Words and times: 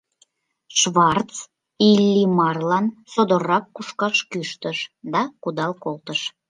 Шварц 0.79 1.31
Иллимарлан 1.89 2.85
содоррак 3.11 3.65
кушкаш 3.75 4.17
кӱштыш 4.31 4.77
да 5.13 5.21
кудал 5.43 5.71
колтыш. 5.83 6.19